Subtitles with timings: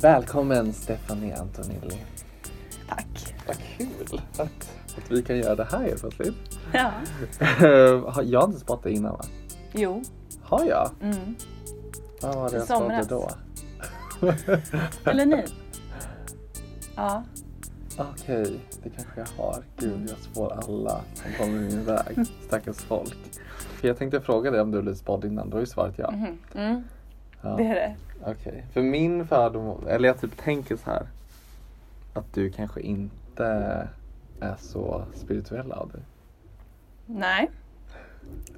[0.00, 2.02] Välkommen Stefanie Antonelli.
[2.88, 3.34] Tack.
[3.46, 4.40] Vad kul att,
[4.98, 6.34] att vi kan göra det här helt plötsligt.
[6.72, 6.90] Ja.
[8.10, 9.24] Har- jag har inte spottat innan va?
[9.72, 10.02] Jo.
[10.42, 10.90] Har jag?
[11.02, 11.34] Mm.
[12.22, 13.30] Vad var det jag spottade då?
[15.10, 15.44] Eller ni?
[16.96, 17.22] Ja.
[17.98, 19.62] Okej, det kanske jag har.
[19.76, 22.26] Gud, jag spår alla som kommer min väg.
[22.46, 23.16] Stackars folk.
[23.58, 25.50] För jag tänkte fråga dig om du blivit spådd innan.
[25.50, 26.10] Då är svaret ja.
[26.10, 26.38] Mhm.
[26.54, 26.82] Mm.
[27.42, 27.48] Ja.
[27.56, 27.96] Det är det.
[28.26, 31.06] Okej, för min fördom, eller jag typ tänker så här.
[32.14, 33.44] Att du kanske inte
[34.40, 36.00] är så spirituell av dig.
[37.06, 37.50] Nej.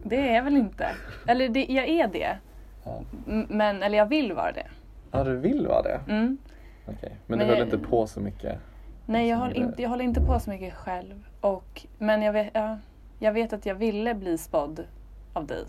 [0.02, 0.88] Det är jag väl inte.
[1.26, 2.38] Eller det, jag är det.
[2.84, 3.02] Ja.
[3.48, 4.66] Men, eller jag vill vara det.
[5.10, 6.00] Ja, du vill vara det?
[6.08, 6.38] Mm.
[6.86, 8.58] Okej, men Men du höll jag- inte på så mycket?
[9.06, 11.24] Nej, jag håller, inte, jag håller inte på så mycket själv.
[11.40, 12.78] Och, men jag vet, ja,
[13.18, 14.84] jag vet att jag ville bli spådd
[15.32, 15.64] av dig.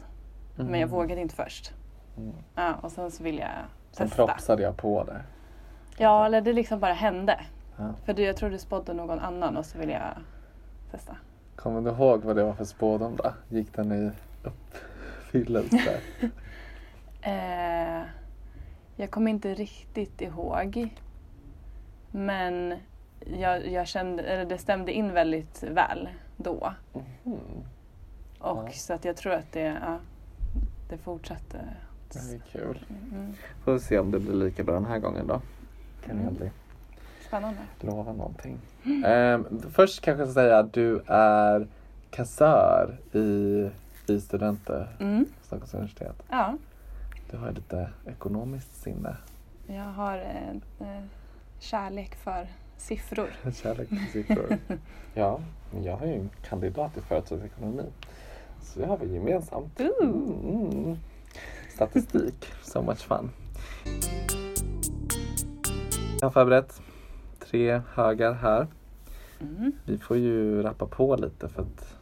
[0.56, 1.74] Men jag vågade inte först.
[2.22, 2.36] Mm.
[2.56, 3.50] Ja, och sen så ville jag
[3.92, 4.26] Sen testa.
[4.26, 5.22] propsade jag på det.
[5.98, 7.40] Ja, eller det liksom bara hände.
[7.78, 7.94] Ja.
[8.06, 10.14] För du, jag tror du spådde någon annan och så ville jag
[10.92, 11.16] testa.
[11.56, 13.34] Kommer du ihåg vad det var för spådom då?
[13.50, 14.12] Gick den i
[14.44, 16.00] uppfyllelse?
[17.24, 18.02] Eh,
[18.96, 20.90] jag kommer inte riktigt ihåg.
[22.12, 22.78] Men
[23.40, 26.74] jag, jag kände, eller det stämde in väldigt väl då.
[27.24, 27.38] Mhm.
[28.40, 28.72] Och Ja.
[28.74, 29.98] så att jag tror att det, ja,
[30.90, 31.60] det fortsatte.
[32.14, 32.86] Det är kul.
[33.14, 33.34] Mm.
[33.64, 35.42] Får se om det blir lika bra den här gången då.
[36.06, 36.28] Kan Mm.
[36.28, 36.52] aldrig
[37.28, 37.60] Spännande.
[37.80, 38.58] lova någonting.
[39.06, 41.68] Ehm, först kanske jag ska säga att du är
[42.10, 43.70] kassör i,
[44.08, 45.26] i studenter Mm.
[45.42, 46.24] Stockholms universitet.
[46.30, 46.58] Ja,
[47.32, 49.16] Du har lite ekonomiskt sinne.
[49.68, 51.04] jag har eh, eh,
[51.60, 53.30] kärlek för siffror.
[53.54, 54.58] Kärlek till siffror.
[55.14, 55.40] ja,
[55.74, 57.84] men jag har ju en kandidat i företagsekonomi.
[58.62, 59.82] Så det har vi gemensamt.
[59.82, 60.10] Ooh.
[60.10, 60.98] Mm, mm.
[61.76, 63.30] Statistik, so much fun.
[66.20, 66.82] Jag har förberett
[67.40, 68.68] tre högar här.
[69.42, 69.72] Mm.
[69.86, 71.98] Vi får ju rappa på lite för att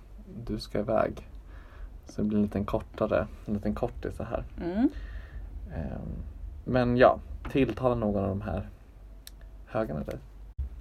[0.45, 1.27] du ska iväg.
[2.05, 4.43] Så det blir en liten kortare, en liten kortis så här.
[4.63, 4.89] Mm.
[5.75, 6.23] Ehm,
[6.65, 7.19] Men ja,
[7.51, 8.69] tilltala någon av de här
[9.65, 10.17] högarna dig.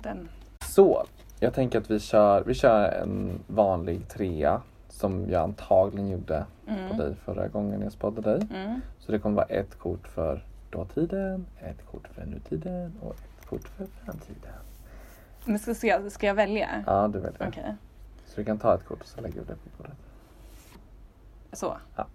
[0.02, 0.28] Den.
[0.66, 1.04] Så,
[1.40, 4.62] jag tänker att vi kör, vi kör en vanlig trea
[4.98, 6.96] som jag antagligen gjorde på Mm.
[6.96, 8.48] dig förra gången jag spådde dig.
[8.54, 8.80] Mm.
[8.98, 13.68] Så det kommer vara ett kort för dåtiden, ett kort för nutiden och ett kort
[13.68, 14.52] för framtiden.
[15.44, 16.84] Men ska, ska, jag, ska jag välja?
[16.86, 17.48] Ja, du väljer.
[17.48, 17.74] Okej,
[18.26, 19.96] Så du kan ta ett kort och så lägger vi det på bordet.
[21.52, 21.76] så.
[21.96, 22.06] Ja.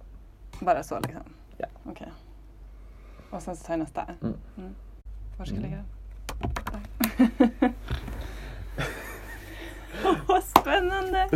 [0.61, 1.21] Bara så liksom?
[1.57, 1.67] Ja.
[1.85, 2.11] Okej.
[3.31, 4.05] Och sen så tar jag nästa?
[4.21, 4.35] Mm.
[5.37, 5.71] Var ska jag Mm.
[5.71, 5.83] lägga
[7.59, 7.73] den?
[10.63, 11.29] Spännande!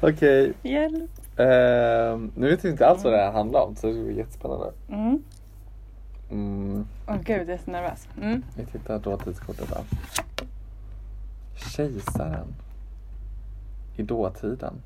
[0.00, 1.10] Okej, Hjälp!
[1.36, 4.72] ehm, nu vet vi inte alls vad det här handlar om så det blir jättespännande.
[4.88, 5.22] Mm.
[6.30, 8.08] Mm, Åh gud, jag är så nervös.
[8.22, 8.42] Mm.
[8.56, 9.76] vi tittar dåtidskortet då.
[11.54, 12.54] Kejsaren.
[13.96, 14.82] I dåtiden.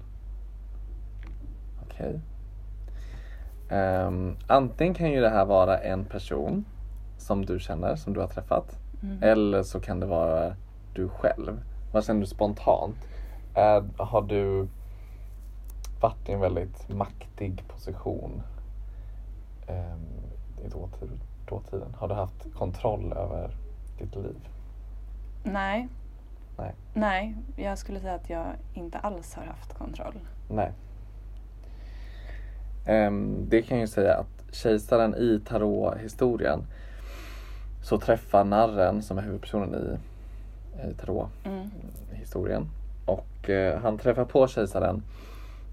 [1.87, 2.21] Okej.
[3.71, 6.65] Ehm, antingen kan ju det här vara en person
[7.19, 8.79] som du känner, som du har träffat.
[9.03, 9.23] Mm.
[9.23, 10.57] Eller så kan det vara
[10.95, 11.61] du själv.
[11.93, 12.97] Vad känner du spontant?
[13.55, 14.69] Är, har du
[16.01, 18.43] varit i en väldigt maktig position
[19.67, 20.07] ehm,
[20.65, 21.95] i dåtid, dåtiden?
[21.99, 23.51] Har du haft kontroll över
[23.99, 24.49] ditt liv?
[25.43, 25.89] Nej.
[26.59, 26.75] Nej.
[26.95, 30.15] Nej, jag skulle säga att jag inte alls har haft kontroll.
[30.49, 30.73] Nej.
[32.87, 36.67] Ehm, det kan ju säga att kejsaren i tarothistorien
[37.83, 39.99] så träffar narren som är huvudpersonen i,
[40.91, 41.71] i tarot Mm.
[43.11, 45.03] Och eh, han träffar på kejsaren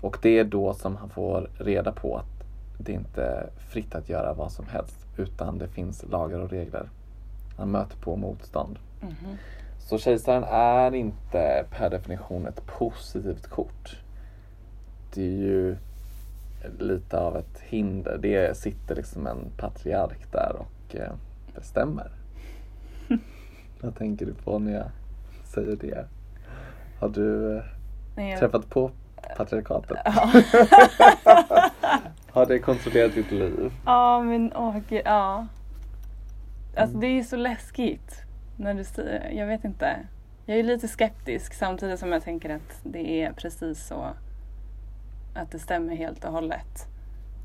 [0.01, 2.43] och det är då som han får reda på att
[2.77, 6.89] det inte är fritt att göra vad som helst utan det finns lagar och regler.
[7.57, 8.79] Han möter på motstånd.
[9.01, 9.37] Mhm.
[9.79, 13.97] Så kejsaren är inte per definition ett positivt kort.
[15.13, 15.77] Det är ju
[16.79, 18.17] lite av ett hinder.
[18.21, 21.11] Det sitter liksom en patriark där och eh,
[21.55, 22.11] bestämmer.
[23.81, 24.91] Vad tänker du på när jag
[25.45, 26.07] säger det?
[26.99, 27.57] Har du
[28.17, 28.91] eh, jag- träffat på
[29.37, 29.97] patriarkatet?
[30.05, 30.31] Ja.
[32.31, 33.71] Har det kontrollerat ditt liv?
[33.85, 35.47] Ja, men åh gud, ja.
[36.77, 38.21] Alltså det är ju så läskigt.
[38.57, 39.97] När du säger, jag vet inte.
[40.45, 44.07] Jag är lite skeptisk samtidigt som jag tänker att det är precis så.
[45.35, 46.87] Att det stämmer helt och hållet.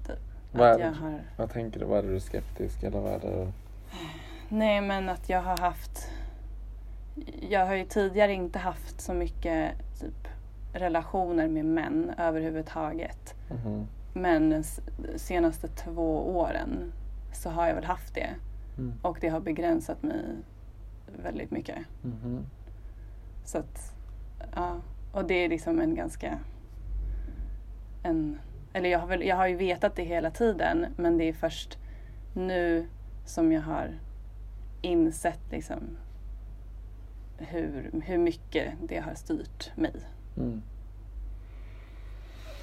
[0.06, 0.18] Typ.
[0.52, 1.86] Vad är jag har, Vad tänker du?
[1.86, 3.52] Vad är du skeptisk eller vad är det?
[4.48, 6.08] nej men att jag har haft.
[7.50, 10.28] Jag har ju tidigare inte haft så mycket typ
[10.72, 13.34] relationer med män överhuvudtaget.
[13.50, 13.86] Mhm.
[14.14, 14.62] Men de
[15.18, 16.92] senaste två åren
[17.32, 18.30] så har jag väl haft det.
[18.78, 18.92] Mm.
[19.02, 20.20] Och det har begränsat mig
[21.22, 21.78] väldigt mycket.
[22.02, 22.46] Mhm.
[23.44, 23.94] Så att,
[24.54, 24.76] ja.
[25.12, 26.38] Och det är liksom en ganska...
[28.02, 28.38] En,
[28.72, 31.78] eller jag har, väl, jag har ju vetat det hela tiden men det är först
[32.34, 32.86] nu
[33.24, 33.98] som jag har
[34.82, 35.96] insett liksom
[37.48, 39.92] hur, hur mycket det har styrt mig.
[40.36, 40.62] Mm.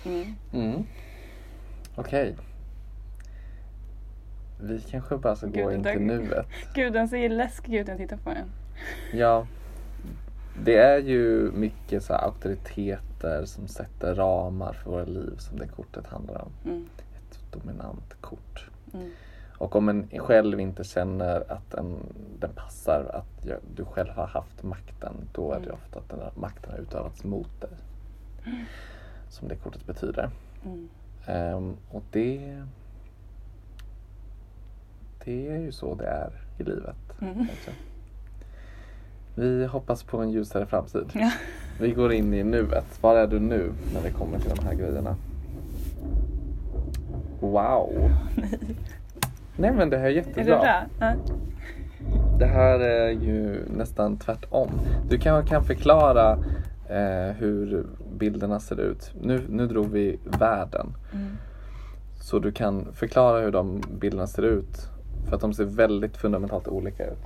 [0.05, 0.35] Mm.
[0.53, 0.85] Mm.
[1.95, 2.35] Okej.
[4.61, 6.45] Vi kanske bara ska gå in till nuet.
[6.73, 8.51] Gud, den ser läskig ut när jag tittar på den.
[9.13, 9.47] Ja.
[10.63, 16.07] Det är ju mycket så auktoriteter som sätter ramar för våra liv som det kortet
[16.07, 16.51] handlar om.
[16.65, 16.89] Mm.
[16.97, 18.69] Ett dominant kort.
[18.93, 19.11] Mm.
[19.59, 21.95] Och om en själv inte känner att en,
[22.39, 25.75] den passar, att jag, du själv har haft makten, då är det Mm.
[25.75, 27.69] ofta att den här makten har utövats mot dig.
[29.29, 30.29] Som det kortet betyder.
[30.65, 30.89] Mm.
[31.25, 32.63] Ehm, och det
[35.25, 36.95] det är ju så det är i livet.
[37.21, 37.33] Mm.
[37.38, 37.71] kanske.
[39.35, 41.12] Vi hoppas på en ljusare framtid.
[41.13, 41.31] Ja.
[41.79, 43.03] Vi går in i nuet.
[43.03, 45.15] Var är du nu när det kommer till de här grejerna?
[47.39, 48.12] Wow!
[48.35, 48.59] Nej.
[49.59, 50.59] Nej men det här är Är det jättebra.
[50.59, 50.85] bra?
[51.00, 51.13] Ja.
[52.39, 54.69] Det här är ju nästan tvärtom.
[55.09, 56.31] Du kanske kan förklara
[56.89, 57.85] eh, hur
[58.17, 59.11] bilderna ser ut.
[59.21, 60.94] Nu, nu drog vi världen.
[61.13, 61.38] Mm.
[62.21, 64.89] Så du kan förklara hur de bilderna ser ut.
[65.27, 67.19] För att de ser väldigt fundamentalt olika ut.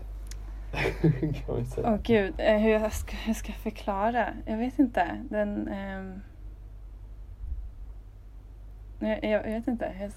[1.83, 4.27] Åh gud, eh, hur jag ska, hur ska jag förklara?
[4.45, 5.07] Jag vet inte.
[5.29, 5.68] Den...
[5.68, 6.13] ehm,
[9.00, 9.91] Jag, jag vet inte.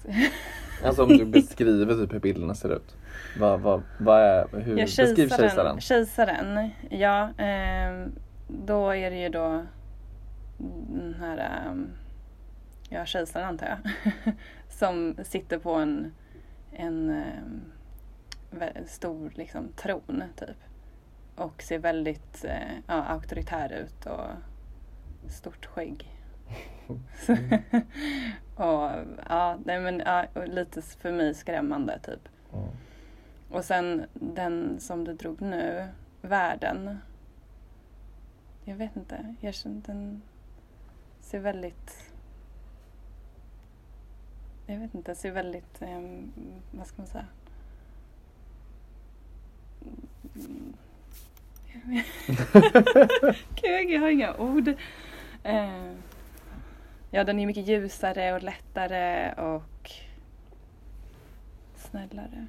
[0.83, 2.95] Alltså om du beskriver typ hur bilderna ser ut.
[3.39, 5.79] Vad, vad, vad är, hur, Ja, beskriv kejsaren.
[5.81, 7.29] Kejsaren, ja.
[7.37, 8.11] ehm,
[8.47, 9.65] då är det ju då
[10.89, 11.89] den här, ehm,
[12.89, 13.91] ja kejsaren antar jag,
[14.69, 16.13] som sitter på en,
[16.71, 17.61] en ehm,
[18.85, 20.57] stor liksom tron typ.
[21.35, 26.16] Och ser väldigt eh, ja, auktoritär ut och stort skägg.
[28.55, 28.89] Och
[29.29, 32.29] ja, nej men ja, lite för mig skrämmande typ.
[32.53, 32.67] Mm.
[33.49, 35.87] Och sen den som du drog nu,
[36.21, 36.97] Världen.
[38.63, 40.21] Jag vet inte, jag känner den
[41.21, 42.11] ser väldigt...
[44.65, 45.81] Jag vet inte, ser väldigt...
[45.81, 46.31] ehm,
[46.71, 47.25] vad ska man säga?
[53.55, 54.67] Gud, jag har inga ord.
[55.43, 55.91] Eh,
[57.17, 59.91] ja, den är mycket ljusare och lättare och
[61.75, 62.47] snällare.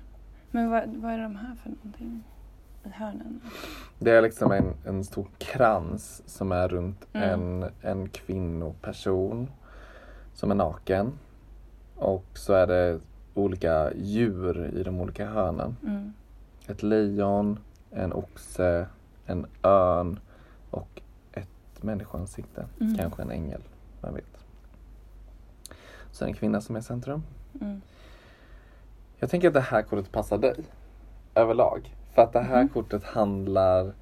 [0.50, 2.22] Men vad, vad är de här för någonting
[2.84, 3.40] i hörnen?
[3.98, 7.30] Det är liksom en, en stor krans som är runt Mm.
[7.62, 9.50] en, en kvinnoperson
[10.34, 11.12] som är naken.
[11.96, 13.00] Och så är det
[13.34, 15.76] olika djur i de olika hörnen.
[15.82, 16.12] Mm.
[16.66, 17.58] Ett lejon,
[17.90, 18.86] en oxe,
[19.26, 20.20] en örn
[20.70, 22.66] och ett människoansikte.
[22.80, 22.96] Mm.
[22.96, 23.62] Kanske en ängel,
[24.00, 24.37] vem vet.
[26.12, 27.22] Så en kvinna som är i centrum.
[27.60, 27.80] Mm.
[29.18, 30.54] Jag tänker att det här kortet passar dig
[31.34, 31.94] överlag.
[32.14, 32.68] För att det här Mhm.
[32.68, 33.92] kortet handlar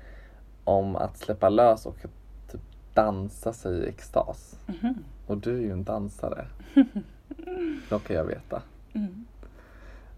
[0.64, 2.60] om att släppa lös och att typ
[2.94, 4.56] dansa sig i extas.
[4.66, 4.94] Mhm.
[5.26, 6.46] Och du är ju en dansare.
[7.88, 8.62] Råkar jag veta.
[8.92, 9.24] Mm.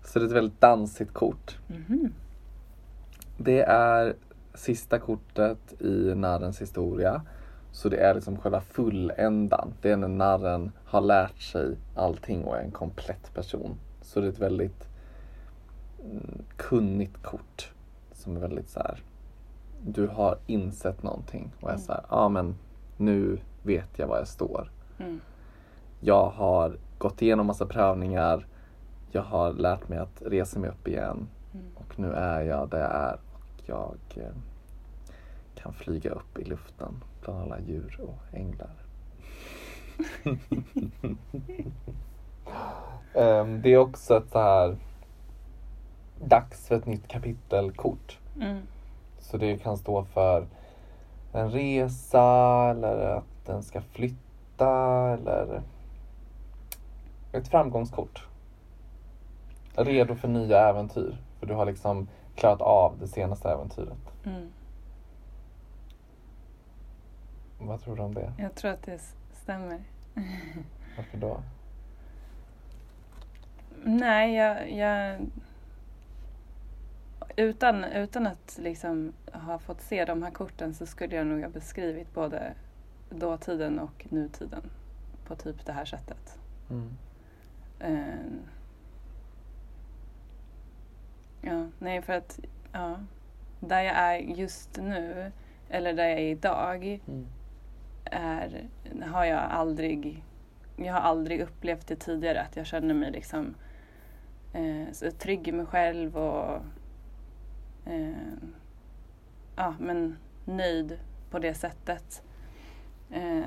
[0.05, 1.59] Så det är ett väldigt dansigt kort.
[1.67, 2.13] Mhm.
[3.37, 4.15] Det är
[4.55, 7.23] sista kortet i narrens historia.
[7.73, 9.73] Så det är liksom själva fulländan.
[9.83, 13.75] Det är när narren har lärt sig allting och är en komplett person.
[14.03, 14.89] Så det är ett väldigt
[16.05, 17.73] mm, kunnigt kort.
[18.13, 19.03] Som är väldigt så här.
[19.83, 21.83] Du har insett någonting och är Mm.
[21.83, 22.55] så här, ja men
[22.97, 24.71] nu vet jag var jag står.
[24.99, 25.21] Mm.
[26.01, 28.47] Jag har gått igenom massa prövningar.
[29.11, 31.29] Jag har lärt mig att resa mig upp igen.
[31.55, 31.67] Mm.
[31.75, 34.35] Och nu är jag där jag är och jag eh,
[35.55, 38.71] kan flyga upp i luften bland alla djur och änglar.
[43.15, 44.77] Ehm, det är också ett så här
[46.25, 48.19] dags för ett nytt kapitelkort.
[48.41, 48.59] Mm.
[49.19, 50.47] Så det kan stå för
[51.33, 54.69] en resa eller att den ska flytta
[55.13, 55.63] eller
[57.33, 58.27] ett framgångskort.
[59.77, 61.19] Redo för nya äventyr.
[61.39, 64.13] För du har liksom klarat av det senaste äventyret.
[64.25, 64.49] Mm.
[67.69, 68.33] Vad tror du om det?
[68.39, 69.01] Jag tror att det
[69.33, 69.83] stämmer.
[70.97, 71.43] Varför då?
[73.85, 74.73] Nej, jag...
[74.73, 75.21] jag
[77.37, 81.49] utan, utan att liksom ha fått se de här korten så skulle jag nog ha
[81.49, 82.55] beskrivit både
[83.11, 84.71] dåtiden och nutiden
[85.27, 86.39] på typ det här sättet.
[86.71, 86.97] Mm.
[87.81, 88.39] Eh,
[91.41, 92.41] ja, nej för att,
[92.73, 92.99] ja.
[93.61, 95.33] där jag är just nu,
[95.69, 97.27] eller där jag är idag, Mm
[98.11, 98.69] är,
[99.07, 100.25] har jag aldrig
[100.77, 103.55] jag har aldrig upplevt det tidigare att jag känner mig liksom
[104.53, 106.63] eh, så trygg i mig själv och
[107.87, 108.13] eh,
[109.57, 110.99] ja, men nöjd
[111.31, 112.23] på det sättet.
[113.11, 113.43] Eh,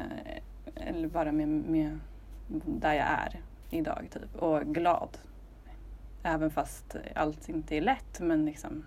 [0.75, 1.99] eller bara med, med
[2.65, 4.35] där jag är idag typ.
[4.35, 5.17] Och glad.
[6.23, 8.85] Även fast allt inte är lätt men liksom.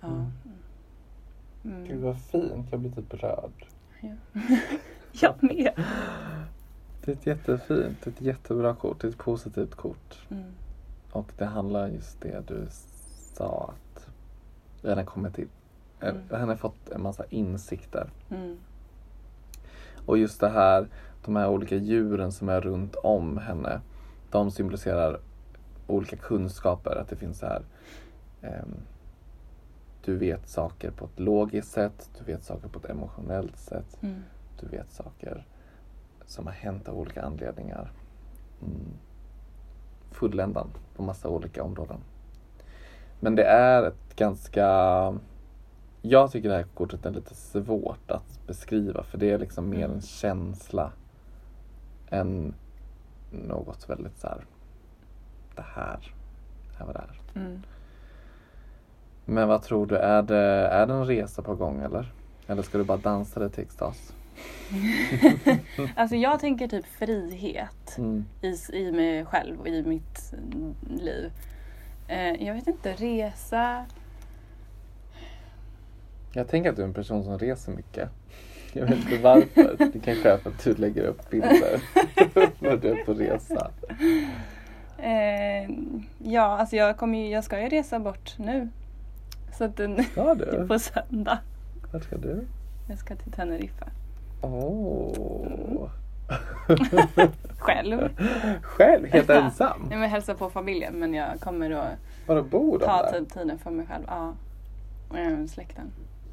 [0.00, 0.08] Ja.
[0.08, 0.32] Mm.
[1.72, 1.84] Mm.
[1.88, 3.66] Gud vad fint, jag blir typ rörd.
[4.00, 4.14] Ja.
[5.12, 5.72] jag med.
[7.04, 10.18] Det är ett jättefint, ett jättebra kort, det är ett positivt kort.
[10.30, 10.52] Mm.
[11.12, 12.66] Och det handlar just det du
[13.34, 14.08] sa att
[14.82, 15.48] den har kommit till.
[16.00, 16.16] Mm.
[16.28, 18.10] Den har fått en massa insikter.
[18.30, 18.56] Mm.
[20.06, 20.88] Och just det här,
[21.24, 23.80] de här olika djuren som är runt om henne.
[24.30, 25.20] De symboliserar
[25.86, 26.96] olika kunskaper.
[26.96, 27.62] Att det finns så här.
[28.42, 28.74] ehm,
[30.04, 32.10] du vet saker på ett logiskt sätt.
[32.18, 33.98] Du vet saker på ett emotionellt sätt.
[34.02, 34.22] Mm.
[34.60, 35.46] Du vet saker
[36.26, 37.92] som har hänt av olika anledningar.
[38.62, 38.86] Mm.
[40.10, 41.98] Fulländan på massa olika områden.
[43.20, 44.64] Men det är ett ganska...
[46.02, 49.84] Jag tycker det här kortet är lite svårt att beskriva för det är liksom mer
[49.84, 49.90] Mm.
[49.90, 50.92] en känsla
[52.10, 52.54] än
[53.30, 54.44] något väldigt så här.
[55.54, 56.14] Det här
[56.78, 57.40] är vad det är.
[57.40, 57.62] Mm.
[59.24, 60.36] Men vad tror du, är det,
[60.68, 62.12] är det en resa på gång eller?
[62.46, 64.12] Eller ska du bara dansa dig till extas?
[65.96, 68.24] Alltså jag tänker typ frihet Mm.
[68.42, 70.34] i, i mig själv och i mitt
[70.90, 71.32] liv.
[72.08, 73.84] Eh, jag vet inte, resa.
[76.32, 78.08] Jag tänker att du är en person som reser mycket.
[78.72, 79.76] Jag vet inte varför.
[79.92, 81.82] Det kanske är för att du lägger upp bilder
[82.58, 83.70] när du är på resa.
[84.98, 85.70] Eh,
[86.18, 88.68] ja, alltså jag, kommer ju, jag ska ju resa bort nu.
[89.62, 90.66] Så att den Ska du?
[90.68, 91.38] på söndag.
[91.92, 92.46] Vart ska du?
[92.88, 93.86] Jag ska till Teneriffa.
[94.40, 95.90] Åh.
[97.58, 98.08] Själv.
[98.62, 99.06] Själv?
[99.12, 99.86] Helt ensam?
[99.88, 101.88] Nej men hälsa på familjen men jag kommer att
[102.26, 103.12] Var bor de ta där?
[103.18, 104.04] tid, tiden för mig själv.
[104.06, 104.34] Ja.
[105.08, 105.90] Och släkten.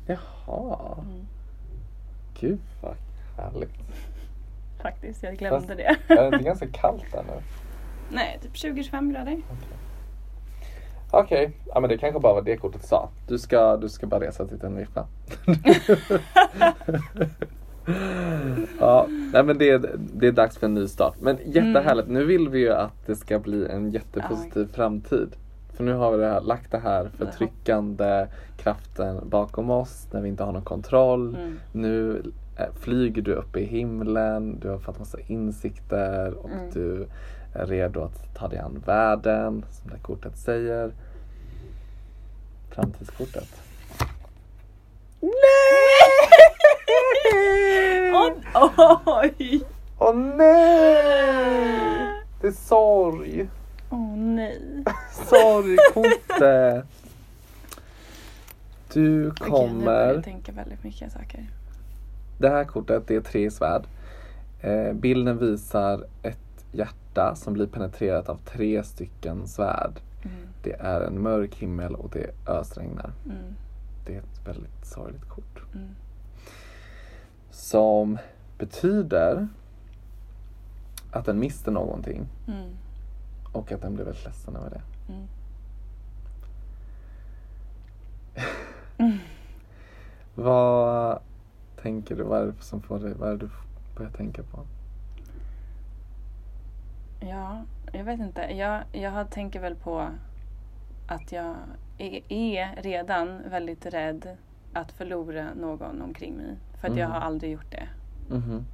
[0.07, 0.97] Jaha.
[0.99, 1.25] Mm.
[2.39, 2.95] Gud vad
[3.37, 3.73] härligt.
[4.81, 6.13] Faktiskt, jag glömde Fast- det.
[6.13, 7.41] Är det inte ganska kallt där nu?
[8.11, 9.41] Nej, typ 20-25 grader.
[11.11, 13.09] Okej, ja men det kanske bara var det kortet sa.
[13.27, 15.05] Du ska, du ska bara resa till Teneriffa.
[18.79, 21.15] ja, nej men det är, det är dags för en ny start.
[21.21, 22.07] Men jättehärligt.
[22.07, 25.35] Nu vill vi ju att det ska bli en jättepositiv framtid.
[25.73, 30.29] För nu har vi det här, lagt det här förtryckande kraften bakom oss när vi
[30.29, 31.35] inte har någon kontroll.
[31.35, 31.59] Mm.
[31.71, 32.23] Nu
[32.57, 36.69] eh, flyger du upp i himlen, du har fått massa insikter och Mm.
[36.73, 37.07] du
[37.53, 40.91] redo att ta dig an världen, som det här kortet säger.
[42.69, 43.61] Framtidskortet.
[48.55, 49.63] Åh, oj!
[49.97, 51.73] Åh nej!
[52.41, 53.49] Det är sorg.
[53.89, 54.83] Åh nej.
[55.29, 56.85] Sorgkortet.
[58.93, 60.13] Du Okej, nu kommer...
[60.13, 61.45] jag tänka väldigt mycket saker.
[62.37, 63.83] Det här kortet det är tre svärd.
[64.61, 69.99] Eh, bilden visar ett hjärta som blir penetrerat av tre stycken svärd.
[70.23, 70.37] Mm.
[70.63, 73.11] Det är en mörk himmel och det ösregnar.
[73.25, 73.55] Mm.
[74.05, 75.63] Det är ett väldigt sorgligt kort.
[75.75, 75.89] Mm.
[77.51, 78.17] Som
[78.57, 79.47] betyder
[81.11, 82.69] att den mister någonting Mm.
[83.53, 84.81] och att den blir väldigt ledsen över det.
[85.13, 85.27] Mm.
[90.35, 91.19] Vad
[91.81, 92.23] tänker du?
[92.23, 93.49] Vad är det som får dig, vad är det du
[93.97, 94.59] börjar tänka på?
[97.19, 98.41] Ja, jag vet inte.
[98.41, 100.09] Jag, jag tänker väl på
[101.07, 101.55] att jag
[101.97, 104.37] är, är redan väldigt rädd
[104.73, 106.57] att förlora någon omkring mig.
[106.81, 107.11] För att jag Mm.
[107.11, 107.87] har aldrig gjort det.
[108.35, 108.65] Mhm.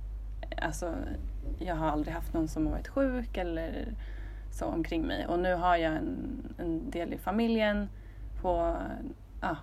[0.57, 0.95] Alltså,
[1.59, 3.93] jag har aldrig haft någon som har varit sjuk eller
[4.51, 5.27] så omkring mig.
[5.27, 7.89] Och nu har jag en, en del i familjen
[8.41, 8.75] på
[9.41, 9.57] ja,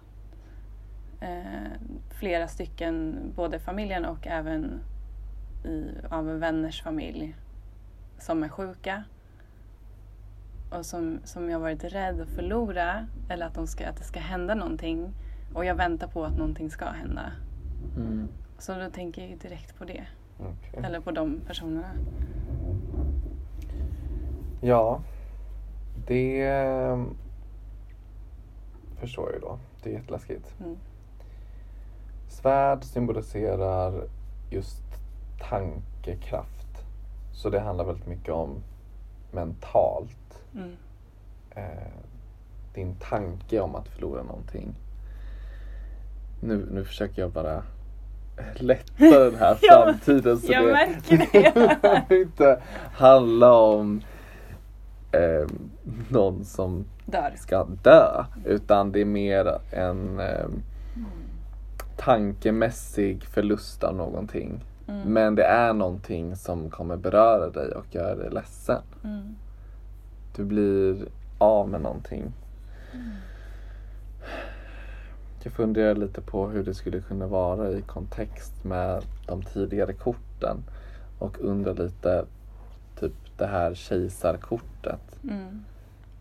[1.21, 1.71] eh,
[2.11, 4.81] flera stycken, både familjen och även
[5.65, 7.37] i, av vänners familj
[8.23, 9.05] som är sjuka.
[10.71, 14.21] Och som, som jag varit rädd att förlora eller att, de ska, att det ska
[14.21, 15.15] hända någonting.
[15.55, 17.33] Och jag väntar på att någonting ska hända.
[17.97, 18.29] Mm.
[18.59, 20.07] Så då tänker jag direkt på det.
[20.39, 20.85] Okej.
[20.85, 21.91] Eller på de personerna.
[24.61, 25.01] Ja,
[26.07, 27.05] det eh,
[28.97, 29.59] förstår jag ju då.
[29.83, 30.55] Det är jätteläskigt.
[30.61, 30.77] Mm.
[32.29, 34.09] Svärd symboliserar
[34.51, 34.83] just
[35.49, 36.62] tankekraft.
[37.33, 38.63] Så det handlar väldigt mycket om
[39.31, 40.43] mentalt.
[40.55, 40.77] Mm.
[41.51, 41.93] Eh,
[42.75, 44.75] din tanke om att förlora någonting.
[46.41, 47.63] Nu, nu försöker jag bara
[48.55, 52.15] lätta den här framtiden så jag det märker det.
[52.21, 52.63] inte
[52.93, 54.03] handla om
[55.13, 55.47] eh,
[56.09, 57.33] någon som Dör.
[57.37, 60.49] ska dö utan det är mer en eh,
[61.97, 64.65] tankemässig förlust av någonting.
[64.93, 65.13] Mm.
[65.13, 68.83] Men det är någonting som kommer beröra dig och göra dig ledsen.
[69.05, 69.37] Mm.
[70.37, 71.09] Du blir
[71.39, 72.33] av med någonting.
[75.45, 80.57] Jag funderar lite på hur det skulle kunna vara i kontext med de tidigare korten.
[81.19, 82.25] Och undrar lite,
[83.01, 85.19] typ det här kejsarkortet.
[85.23, 85.65] Mm.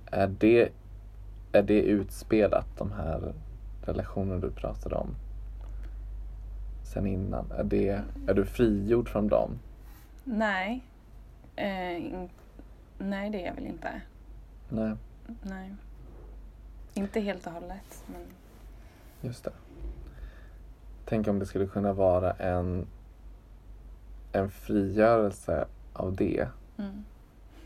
[0.06, 0.70] Är det,
[1.52, 3.34] är det utspelat, de här
[3.82, 5.16] relationerna du pratade om?
[6.94, 7.52] Sen innan.
[7.52, 9.60] Är, det, är du frigjord från dem?
[10.24, 10.84] Nej.
[11.56, 12.30] Eh, in,
[12.98, 14.02] nej, det är jag väl inte.
[14.70, 14.96] Nej,
[15.42, 15.76] Nej.
[16.94, 18.04] Inte helt och hållet.
[18.08, 18.22] Men...
[19.22, 19.52] just det.
[21.06, 22.88] Tänk om det skulle kunna vara en,
[24.32, 26.48] en frigörelse av det.
[26.78, 27.04] Mm.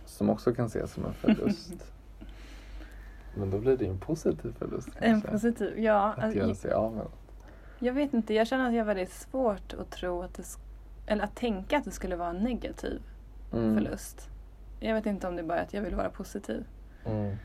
[0.05, 1.73] Som också kan ses som en förlust.
[3.35, 5.31] Men då blir det ju en positiv förlust En kanske.
[5.31, 6.13] positiv, ja.
[6.13, 7.24] Att Alltså, göra sig av med något.
[7.79, 10.43] Jag vet inte, jag känner att jag har väldigt svårt att tro att det
[11.05, 13.01] eller att tänka att det skulle vara en negativ
[13.53, 13.73] Mm.
[13.75, 14.29] förlust.
[14.79, 16.65] Jag vet inte om det är bara att jag vill vara positiv.
[17.05, 17.35] Mm.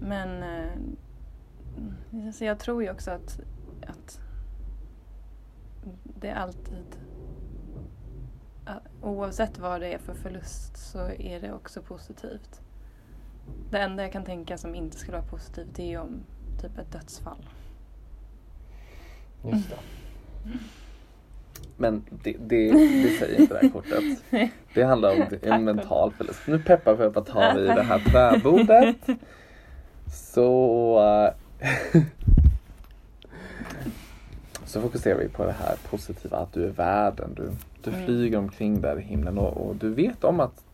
[0.00, 3.40] Men eh, så jag tror ju också att,
[3.86, 4.20] att
[6.04, 6.98] det är alltid
[9.02, 12.60] oavsett vad det är för förlust så är det också positivt.
[13.70, 16.20] Det enda jag kan tänka som inte skulle vara positivt det är om
[16.60, 17.46] typ ett dödsfall.
[19.44, 19.76] Just det.
[21.76, 24.22] Men det, det, det säger inte det här kortet.
[24.74, 26.40] Det handlar om en mental förlust.
[26.46, 28.96] Nu peppar för att ta Ja, vi det här träbordet.
[30.12, 32.02] Så, eh,
[34.64, 37.34] så fokuserar vi på det här positiva, att du är världen.
[37.36, 37.50] Du,
[37.84, 38.04] du Mm.
[38.06, 40.64] flyger omkring där i himlen och, och du vet om att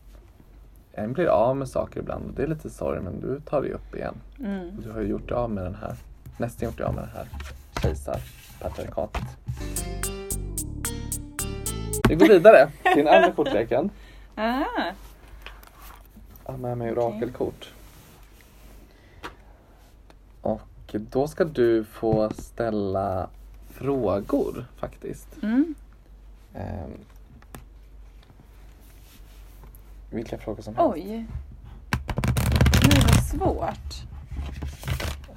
[0.91, 2.33] en blir av med saker ibland.
[2.35, 4.15] Det är lite sorg men du tar dig upp igen.
[4.39, 4.81] Mm.
[4.83, 5.95] Du har ju gjort dig av med den här,
[6.37, 7.27] nästan gjort dig av med det här
[8.57, 9.23] kejsarpatriarkatet.
[12.09, 13.89] Vi går vidare till den andra kortleken.
[14.35, 14.93] Aha.
[16.45, 17.73] Jag har med mig orakelkort.
[20.41, 23.29] Och då ska du få ställa
[23.69, 25.27] frågor faktiskt.
[25.43, 25.75] Mm.
[26.53, 26.91] Ehm,
[30.09, 30.93] vilka frågor som helst.
[30.95, 31.25] Oj.
[32.83, 34.03] Nu var svårt.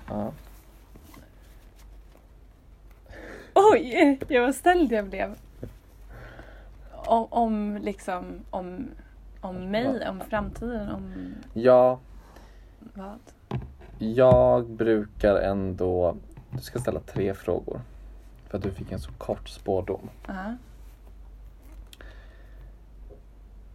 [0.09, 0.33] Ja.
[3.73, 5.35] Oj, jag var ställd jag blev.
[6.93, 8.89] Om, om liksom, om,
[9.41, 11.99] om mig, om framtiden, om ja,
[12.95, 13.19] vad?
[13.99, 16.17] jag brukar ändå...
[16.51, 17.81] Du ska ställa tre frågor.
[18.49, 20.11] För att du fick en så kort spårdom.
[20.27, 20.57] Ja.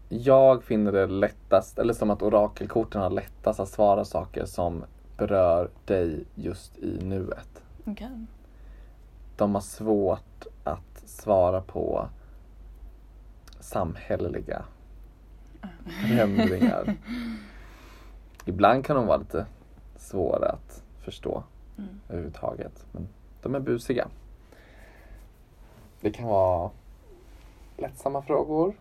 [0.10, 4.84] Jag finner det lättast, eller som att orakelkorten har lättast att svara saker som
[5.17, 7.63] berör dig just i nuet.
[7.86, 8.10] Okej.
[9.36, 12.10] De har svårt att svara på
[13.60, 14.65] samhälleliga
[16.02, 16.95] förändringar.
[18.45, 19.45] Ibland kan de vara lite
[19.98, 21.43] svåra att förstå
[21.78, 22.00] Mm.
[22.10, 22.86] överhuvudtaget.
[22.91, 23.08] Men
[23.41, 24.08] de är busiga.
[26.02, 26.71] Det kan vara
[27.78, 28.76] lättsamma frågor.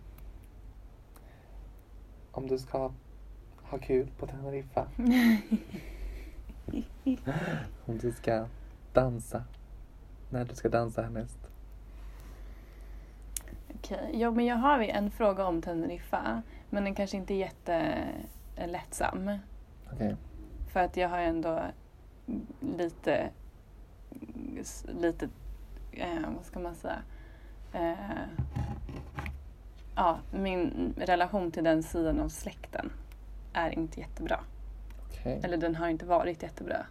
[2.31, 2.91] Om du ska
[3.63, 4.87] ha kul på Teneriffa.
[7.85, 8.47] Om du ska
[8.93, 9.43] dansa.
[10.29, 11.39] När du ska dansa härnäst.
[13.75, 16.41] Okej, ja, men jag har en fråga om Teneriffa.
[16.69, 19.31] Men den kanske inte är jättelättsam.
[19.93, 20.15] Okej.
[20.73, 21.61] För att jag har ändå
[22.77, 23.29] lite,
[25.01, 25.29] lite,
[25.91, 27.01] eh, vad ska man säga?
[27.73, 27.93] Eh,
[29.95, 32.91] ja, min relation till den sidan av släkten
[33.53, 34.39] är inte jättebra.
[35.05, 35.41] Okej.
[35.43, 36.85] Eller den har inte varit jättebra.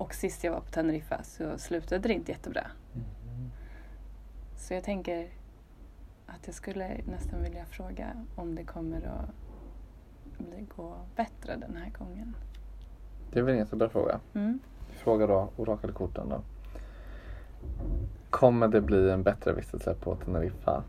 [0.00, 2.66] Och sist jag var på Teneriffa så slutade det inte jättebra.
[2.92, 3.50] Mhm.
[4.56, 5.28] Så jag tänker
[6.26, 11.90] att jag skulle nästan vilja fråga om det kommer att bli, gå bättre den här
[11.98, 12.36] gången.
[13.32, 14.20] Det är väl en jättebra fråga.
[14.34, 14.58] Mm.
[14.88, 16.42] Fråga då orakelkorten då.
[18.30, 20.84] Kommer det bli en bättre vistelse på Teneriffa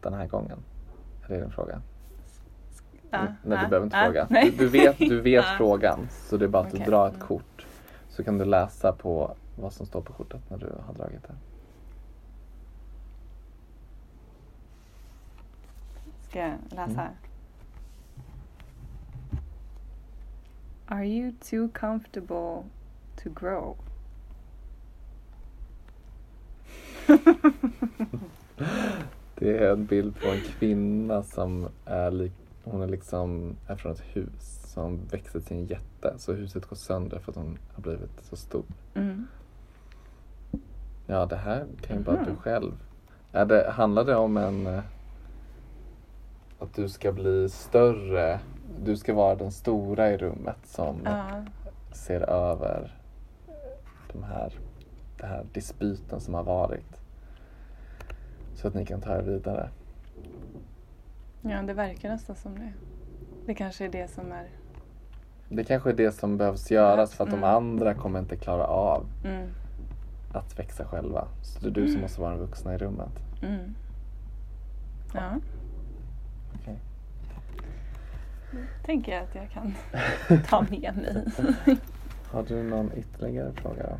[0.00, 0.58] den här gången?
[1.24, 1.82] Är det din fråga?
[3.10, 4.26] Ja, Nej, ja, du behöver inte ja, fråga.
[4.50, 5.54] Du, du vet, du vet Ja.
[5.56, 5.98] frågan.
[6.10, 7.26] Så det är bara att Okej, du drar ett mm.
[7.26, 7.59] kort.
[8.20, 11.34] Så kan du läsa på vad som står på kortet när du har dragit det.
[16.28, 17.00] Ska jag läsa?
[17.00, 17.12] Mm.
[20.86, 22.62] Are you too comfortable
[23.22, 23.76] to grow?
[29.34, 32.30] Det är en bild på en kvinna som är
[32.64, 36.14] hon är liksom är från ett hus som växer till en jätte.
[36.18, 38.64] Så huset går sönder för att hon har blivit så stor.
[38.94, 39.26] Mm.
[41.06, 42.36] Ja, det här kan ju bara du Mhm.
[42.36, 42.72] själv.
[43.32, 44.66] Är det, handlar det om en...
[44.66, 44.80] eh,
[46.58, 48.40] Att du ska bli större?
[48.84, 51.44] Du ska vara den stora i rummet som Ja.
[51.92, 52.96] ser över
[54.12, 54.58] de här,
[55.18, 57.00] den här dispyten som har varit.
[58.54, 59.70] Så att ni kan ta er vidare.
[61.42, 62.72] ja, det verkar nästan som det.
[63.46, 64.48] Det kanske är det som är...
[65.52, 67.50] Det kanske är det som behövs göras för att de Mm.
[67.56, 69.48] andra kommer inte klara av Mm.
[70.32, 71.28] att växa själva.
[71.42, 73.12] Så det är du som måste vara den vuxna i rummet.
[73.42, 73.74] Mm.
[75.14, 75.30] Ja,
[76.54, 76.78] Okej.
[78.84, 79.74] tänker jag att jag kan
[80.48, 81.24] ta med mig.
[82.32, 83.96] Har du någon ytterligare fråga då?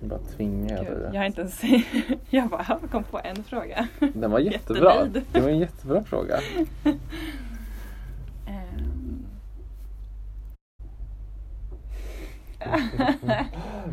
[0.00, 1.10] Jag bara tvingar Gud, dig.
[1.12, 1.62] jag har inte ens...
[2.30, 3.88] jag bara kom på en fråga.
[4.14, 4.94] Den var jättebra.
[4.94, 5.24] Jättenöjd.
[5.32, 6.40] Det var en jättebra fråga.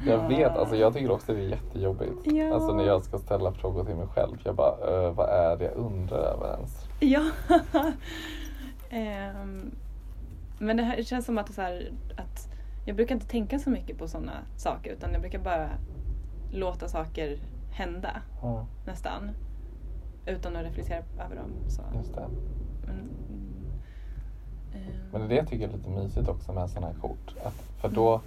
[0.07, 2.11] Jag vet, alltså jag tycker också det är jättejobbigt.
[2.25, 2.53] Ja.
[2.53, 4.37] Alltså när jag ska ställa frågor till mig själv.
[4.43, 6.85] Jag bara, "Ö, vad är det jag undrar över ens?
[6.99, 7.21] Ja.
[8.89, 9.75] Ehm,
[10.59, 12.49] men det, här, det känns som att, så här, att
[12.85, 15.69] jag brukar inte tänka så mycket på sådana saker utan jag brukar bara
[16.51, 17.37] låta saker
[17.71, 19.31] hända Ja, nästan.
[20.25, 21.51] Utan att reflektera över dem.
[21.67, 21.81] Så.
[21.97, 22.27] just det.
[22.85, 23.09] Men, mm,
[25.11, 27.35] Men det är det jag tycker är lite mysigt också med sådana här kort.
[27.43, 28.21] Att, för då,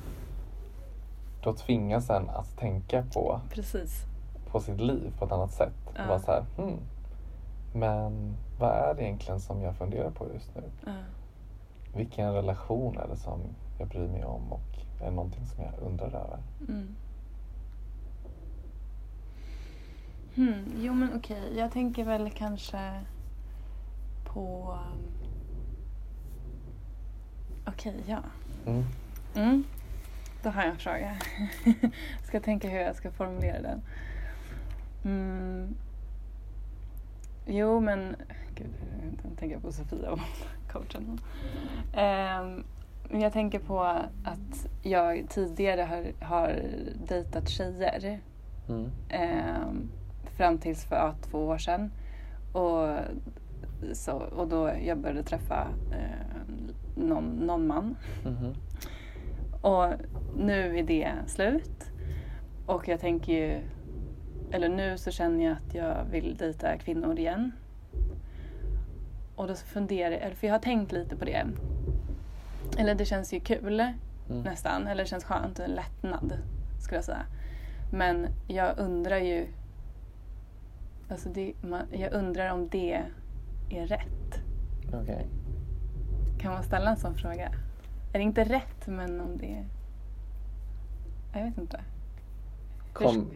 [1.47, 4.05] då tvingas en att tänka på, Precis.
[4.51, 5.75] på sitt liv på ett annat sätt.
[5.95, 6.03] Ja.
[6.03, 6.79] Och vara så här, hmm,
[7.75, 10.63] men vad är det egentligen som jag funderar på just nu?
[10.87, 10.93] Ja.
[11.97, 13.41] Vilken relation är det som
[13.79, 16.39] jag bryr mig om och är det någonting som jag undrar över?
[16.69, 16.89] Mm.
[20.35, 23.01] Hmm, jo men okej, jag tänker väl kanske
[24.25, 24.79] på...
[24.93, 25.03] um,
[27.67, 28.19] Okej, ja.
[28.67, 28.85] Mm.
[29.35, 29.65] Mm.
[30.47, 31.17] Då har jag en fråga.
[32.23, 33.83] ska tänka hur jag ska formulera den.
[35.05, 35.75] Mm.
[37.47, 38.17] Jo men,
[38.55, 38.75] gud,
[39.25, 40.21] jag tänker på Sofia och
[40.73, 41.21] coachen.
[41.97, 42.65] Um,
[43.21, 43.81] jag tänker på
[44.25, 46.63] att jag tidigare har, har
[47.09, 48.21] dejtat tjejer.
[48.69, 48.91] Mm.
[49.09, 49.91] ehm,
[50.37, 51.91] fram tills för två år sedan.
[52.53, 52.89] Och,
[53.93, 56.55] så, och då jag började träffa eh,
[56.95, 57.97] någon, någon man.
[58.25, 58.55] Mhm.
[59.67, 59.93] Och
[60.37, 61.91] nu är det slut.
[62.67, 63.61] Och jag tänker ju,
[64.51, 67.53] eller nu så känner jag att jag vill dejta kvinnor igen.
[69.37, 71.47] Och då funderar jag, för jag har tänkt lite på det.
[72.79, 73.81] Eller det känns ju kul
[74.31, 74.43] Mm.
[74.43, 76.33] nästan, eller det känns skönt, en lättnad
[76.81, 77.27] skulle jag säga.
[77.93, 79.47] Men jag undrar ju,
[81.09, 83.03] alltså det, man, jag undrar om det
[83.71, 84.41] är rätt.
[84.95, 85.27] Okej.
[86.39, 87.53] Kan man ställa en sån fråga?
[88.17, 89.65] Är det inte rätt men om det.
[91.35, 91.81] Jag vet inte.
[92.93, 93.31] Kom,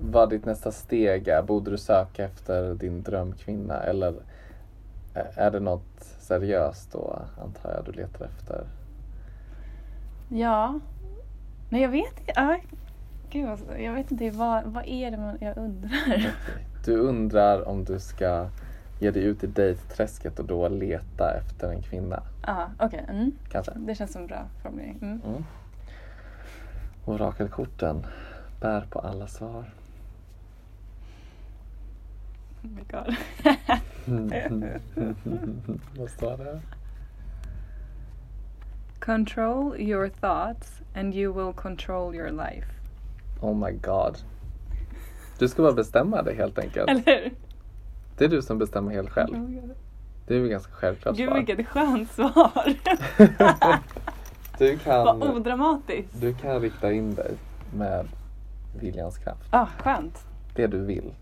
[0.00, 1.42] vad ditt nästa steg är?
[1.42, 4.14] Borde du söka efter din drömkvinna eller
[5.14, 8.66] är det något seriöst då antar jag du letar efter?
[10.28, 10.80] Ja.
[11.70, 12.60] Nej jag vet inte.
[13.30, 14.30] Gud, alltså, jag vet inte.
[14.30, 16.34] Vad, vad är det man, jag undrar?
[16.84, 18.48] Du undrar om du ska
[19.04, 23.04] ge dig ut i dejtträsket och då leta efter en kvinna, Ja, okej.
[23.08, 23.32] Mm.
[23.50, 23.72] kanske?
[23.76, 24.98] Det känns som en bra formulering.
[25.02, 25.20] Mm.
[25.26, 25.44] Mm.
[27.04, 28.06] Orakelkorten
[28.60, 29.64] bär på alla svar.
[32.62, 33.16] Oh my God.
[35.98, 36.60] Vad står det?
[39.00, 42.66] Control your thoughts and you will control your life.
[43.40, 44.18] Oh my god.
[45.38, 46.90] Du ska bara bestämma det helt enkelt.
[46.90, 47.32] Eller hur?
[48.18, 49.34] Det är du som bestämmer helt själv.
[49.36, 49.70] Oh.
[50.26, 51.36] Det är väl ganska självklart Gud svar.
[51.36, 52.74] vilket skönt svar.
[54.58, 56.20] Du Vad kan, odramatiskt.
[56.20, 57.34] du kan rikta in dig
[57.76, 58.06] med
[58.80, 59.48] viljans kraft.
[59.50, 60.26] Ah, skönt.
[60.54, 61.14] Det du vill.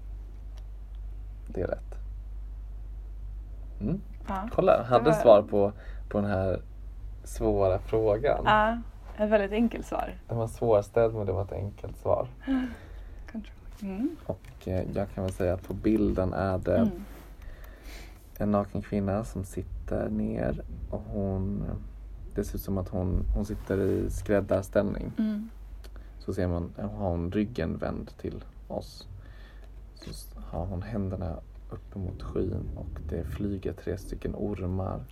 [1.49, 1.95] Det är rätt.
[3.81, 4.01] Mm.
[4.29, 4.49] Ja.
[4.53, 5.73] Kolla, hade var- svar på,
[6.09, 6.61] på den här
[7.25, 8.43] svåra frågan.
[8.45, 8.79] Ja,
[9.25, 10.15] ett väldigt enkelt svar.
[10.29, 12.29] Den var svårställd men det var ett enkelt svar.
[13.33, 13.53] Control.
[13.83, 14.17] Mm.
[14.27, 17.05] Och eh, jag kan väl säga att på bilden är det Mm.
[18.39, 21.65] en naken kvinna som sitter ner och hon
[22.35, 25.13] det ser ut som att hon, hon sitter i skräddarställning.
[25.19, 25.49] Mm.
[26.19, 29.09] Så ser man, har hon ryggen vänd till oss.
[29.95, 31.37] Så har hon händerna
[31.71, 35.05] uppe mot skyn och det flyger tre stycken ormar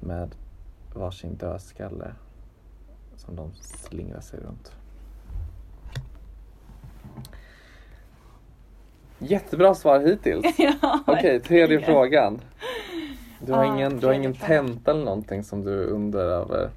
[0.00, 0.34] med
[0.94, 2.12] varsin dödskalle
[3.16, 4.72] som de slingrar sig runt.
[9.18, 10.58] Jättebra svar hittills.
[10.58, 11.82] ja, Okej, tredje verkligen.
[11.84, 12.40] frågan.
[13.40, 16.70] Du har, ingen, du har tredje ingen tenta eller någonting som du undrar över?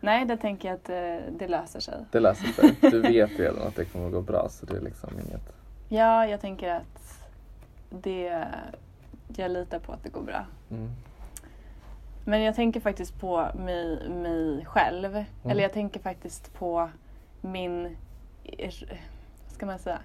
[0.00, 1.94] Nej, det tänker jag att eh, det löser sig.
[2.10, 2.74] Det löser sig.
[2.80, 5.52] Du vet redan att det kommer att gå bra så det är liksom inget...
[5.88, 7.18] Ja, jag tänker att
[7.90, 8.44] det...
[9.36, 10.44] Jag litar på att det går bra.
[10.70, 10.90] Mm.
[12.24, 15.24] Men jag tänker faktiskt på mig, mig själv.
[15.44, 16.90] Eller jag tänker faktiskt på
[17.40, 17.96] min,
[18.44, 19.00] er-
[19.44, 19.98] vad ska man säga,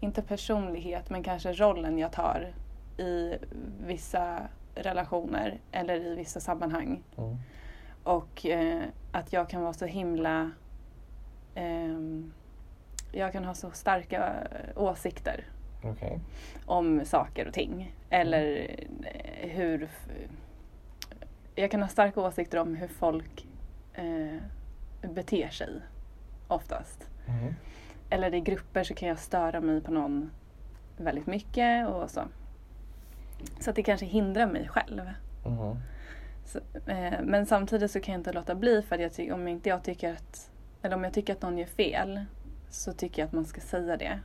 [0.00, 2.52] inte personlighet men kanske rollen jag tar
[2.98, 3.38] i
[3.86, 7.02] vissa relationer eller i vissa sammanhang.
[7.16, 7.36] Mm.
[8.02, 10.50] Och eh, att jag kan vara så himla...
[11.54, 12.32] ehm,
[13.12, 15.44] jag kan ha så starka eh, åsikter
[15.82, 16.20] Okej.
[16.66, 17.94] om saker och ting.
[18.10, 19.88] Eller eh, hur...
[21.54, 23.46] Jag kan ha starka åsikter om hur folk
[23.94, 24.36] eh,
[25.14, 25.80] beter sig
[26.48, 27.08] oftast.
[27.28, 27.54] Mm.
[28.10, 30.30] Eller i grupper så kan jag störa mig på någon
[30.96, 32.22] väldigt mycket och så.
[33.60, 35.00] Så att det kanske hindrar mig själv.
[35.46, 35.76] Mhm.
[36.46, 36.58] Så,
[36.90, 39.68] eh, men samtidigt så kan jag inte låta bli för att jag ty- om inte
[39.68, 40.50] jag tycker att
[40.82, 42.24] eller om jag tycker att någon gör fel
[42.70, 44.20] så tycker jag att man ska säga det.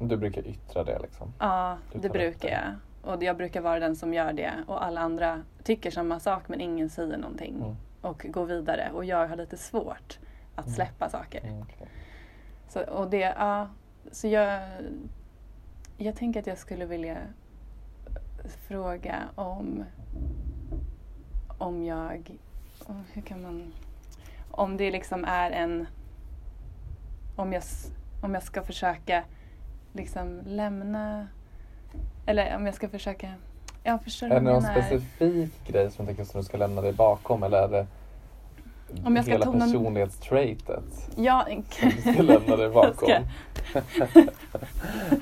[0.00, 1.32] Du brukar yttra det liksom?
[1.38, 2.54] Ja, Du det brukar det.
[3.02, 3.14] jag.
[3.16, 6.60] Och jag brukar vara den som gör det och alla andra tycker samma sak men
[6.60, 7.76] ingen säger någonting Mm.
[8.00, 8.90] och går vidare.
[8.94, 10.18] Och jag har lite svårt
[10.54, 10.74] att Mm.
[10.74, 11.40] släppa saker.
[11.44, 11.88] Mm, okej.
[12.68, 13.68] Så, och det, ja,
[14.10, 14.62] så jag,
[15.96, 17.16] jag tänker att jag skulle vilja
[18.68, 19.84] fråga om
[21.58, 22.38] om jag,
[23.12, 23.72] hur kan man,
[24.50, 25.86] om det liksom är en,
[27.36, 27.62] om jag,
[28.22, 29.24] om jag ska försöka
[29.92, 31.28] liksom lämna,
[32.26, 33.34] eller om jag ska försöka,
[33.82, 34.80] jag förstår Är det någon menar.
[34.82, 37.86] specifik grej som du tänker som du ska lämna dig bakom eller är det
[39.04, 42.94] Om jag ska hela tona- personlighetstraitet Ja, som du ska lämna dig bakom?
[43.08, 43.22] ska-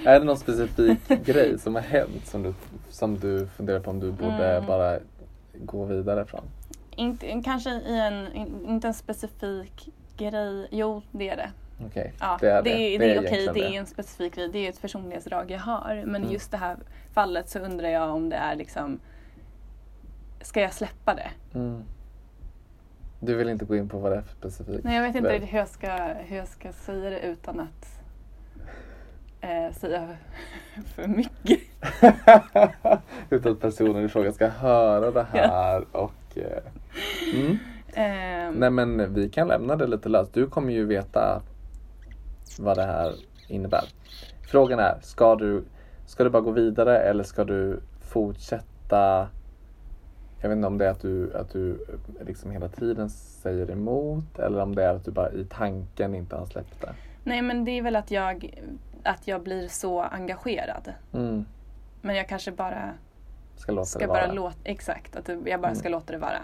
[0.05, 2.55] är det någon specifik grej som har hänt som du,
[2.91, 4.67] som du funderar på om du borde Mm.
[4.67, 4.99] bara
[5.65, 6.41] gå vidare från?
[6.97, 10.69] Inte, kanske i en, in- inte en specifik grej.
[10.71, 11.51] Jo, det är det.
[11.87, 12.71] Okej, Ja, det är det.
[12.71, 14.49] det, är, Det är det är okej, egentligen det är en specifik grej.
[14.53, 16.03] Det är ett personlighetsdrag jag har.
[16.07, 16.29] Men Mm.
[16.31, 16.77] i just det här
[17.15, 19.01] fallet så undrar jag om det är liksom
[20.41, 21.31] Ska jag släppa det?
[21.59, 21.83] Mm.
[23.25, 24.85] Du vill inte gå in på vad det är för specifikt?
[24.85, 28.01] Nej, jag vet inte hur jag ska, hur jag ska säga det utan att
[29.41, 30.09] eh, säga
[30.95, 31.61] för mycket.
[33.31, 36.13] Utan att personen i fråga ska höra det här och...
[36.39, 36.63] eh,
[37.35, 37.59] Mm.
[37.95, 40.35] Ehm, Nej men vi kan lämna det lite löst.
[40.35, 41.43] Du kommer ju veta
[42.59, 43.13] vad det här
[43.49, 43.85] innebär.
[44.51, 45.65] Frågan är, ska du,
[46.07, 49.29] ska du bara gå vidare eller ska du fortsätta?
[50.43, 53.71] Jag vet inte om det är att du, att du eh, liksom hela tiden säger
[53.71, 56.95] emot eller om det är att du bara i tanken inte har släppt det.
[57.25, 58.63] Nej, men det är väl att jag,
[59.03, 60.93] att jag blir så engagerad.
[61.13, 61.45] Mm.
[62.01, 62.91] Men jag kanske bara
[63.57, 64.27] Ska låta ska det vara.
[64.27, 65.93] bara låta, exakt, att jag bara ska Mm.
[65.99, 66.41] låta det vara.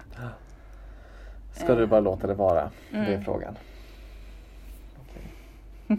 [1.52, 2.70] Ska du bara låta det vara?
[2.90, 3.24] Det är Mm.
[3.24, 3.56] frågan.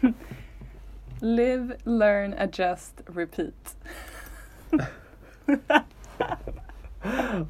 [1.22, 3.76] Live, learn, adjust, repeat.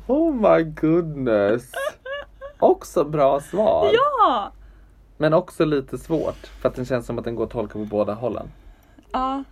[0.06, 1.72] Oh my goodness!
[2.58, 3.90] Också bra svar.
[3.92, 4.52] Ja!
[5.16, 7.84] Men också lite svårt för att den känns som att den går att tolka på
[7.84, 8.48] båda hållen.
[9.12, 9.44] Ja,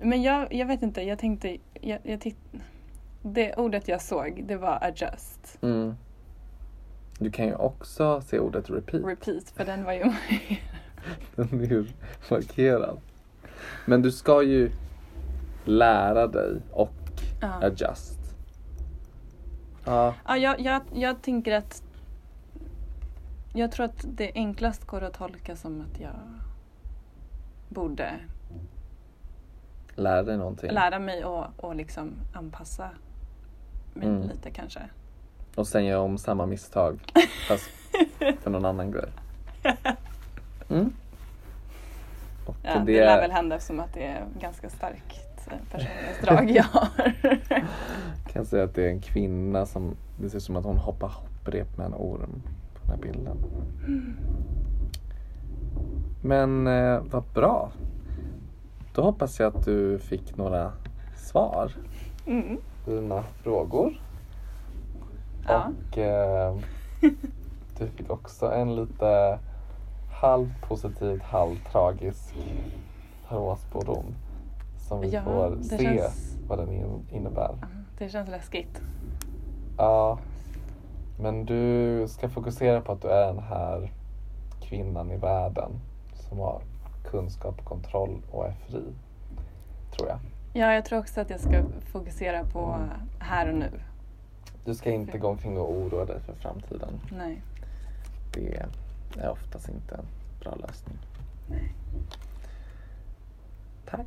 [0.00, 2.38] men jag, jag vet inte, jag tänkte, jag, jag titt,
[3.22, 5.94] det ordet jag såg det var adjust, Mm.
[7.18, 9.04] Du kan ju också se ordet repeat.
[9.04, 10.04] repeat, för den var ju
[11.36, 11.86] Den är ju
[12.30, 13.00] markerad.
[13.84, 14.70] Men du ska ju
[15.64, 16.92] lära dig och
[17.40, 17.52] ja.
[17.62, 18.18] adjust.
[19.84, 21.82] Ja, Ja, jag, jag, jag tänker att
[23.54, 26.14] jag tror att det enklast går att tolka som att jag
[27.68, 28.12] borde
[29.94, 30.70] lär dig någonting.
[30.70, 32.90] lära mig och, och liksom anpassa
[33.94, 34.22] mig Mm.
[34.28, 34.80] lite kanske.
[35.54, 37.12] Och sen göra om samma misstag
[37.48, 37.70] fast
[38.42, 39.08] för någon annan grej.
[40.70, 40.92] Mm.
[42.46, 46.50] Och Ja, det, det, lär väl hända eftersom att det är ganska starkt eh, personlighetsdrag
[46.50, 47.12] jag har.
[48.32, 51.08] kan säga att det är en kvinna som, det ser ut som att hon hoppar
[51.08, 52.42] hopprep med en orm
[52.74, 53.36] på den här bilden.
[56.22, 57.72] Men eh, vad bra.
[58.94, 60.72] Då hoppas jag att du fick några
[61.16, 61.72] svar
[62.26, 62.56] Mm.
[62.84, 64.00] på dina frågor.
[65.48, 65.70] Ja.
[65.90, 66.56] Och eh,
[67.78, 69.38] du fick också en lite
[70.22, 72.34] halvpositivt, halvtragisk
[73.28, 74.04] tarotspådom.
[74.88, 77.54] som vi Ja, får se känns- vad den in- innebär.
[77.98, 78.80] Det känns läskigt.
[79.78, 80.18] Ja,
[81.18, 83.92] men du ska fokusera på att du är den här
[84.62, 85.70] kvinnan i världen
[86.14, 86.62] som har
[87.10, 88.82] kunskap kontroll och är fri.
[89.96, 90.18] Tror jag.
[90.52, 92.78] Ja, jag tror också att jag ska fokusera på
[93.18, 93.70] här och nu.
[94.64, 97.00] Du ska inte gå omkring och oroa dig för framtiden.
[97.18, 97.42] Nej.
[98.34, 98.66] Det
[99.18, 100.04] är oftast inte en
[100.40, 100.98] bra lösning.
[101.50, 101.72] Nej.
[103.86, 104.06] Tack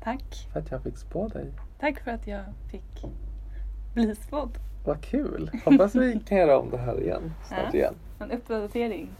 [0.00, 0.48] Tack.
[0.52, 1.46] för att jag fick spå dig.
[1.80, 3.04] Tack för att jag fick
[3.94, 4.58] bli spådd.
[4.84, 5.50] Vad kul!
[5.64, 7.32] Hoppas vi kan göra om det här igen.
[7.48, 7.78] Snart Ja.
[7.78, 7.94] igen.
[8.18, 9.10] En uppdatering.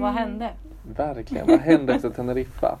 [0.00, 0.50] Vad hände?
[0.96, 1.46] Verkligen.
[1.46, 2.78] Vad hände efter Teneriffa?